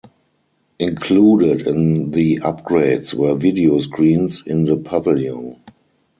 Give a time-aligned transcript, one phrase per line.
[0.79, 5.61] Included in the upgrades were video screens in the pavilion.